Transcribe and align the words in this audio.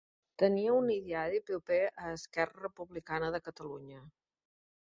Tenia 0.43 0.71
un 0.77 0.87
ideari 0.93 1.41
proper 1.51 1.77
a 2.05 2.09
Esquerra 2.15 2.65
Republicana 2.67 3.33
de 3.37 3.45
Catalunya. 3.51 4.03